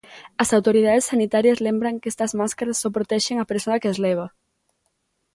As 0.43 0.49
autoridades 0.57 1.07
sanitarias 1.11 1.63
lembran 1.67 1.99
que 2.01 2.11
estas 2.13 2.31
máscaras 2.39 2.79
só 2.81 2.89
protexen 2.97 3.37
a 3.39 3.49
persoa 3.51 3.79
que 3.81 3.89
as 3.91 4.01
leva. 4.05 4.27